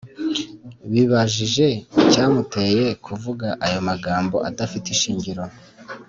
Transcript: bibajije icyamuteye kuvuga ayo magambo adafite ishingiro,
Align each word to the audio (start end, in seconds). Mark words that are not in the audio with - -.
bibajije 0.91 1.67
icyamuteye 2.01 2.85
kuvuga 3.05 3.47
ayo 3.65 3.79
magambo 3.89 4.35
adafite 4.49 4.87
ishingiro, 4.95 5.43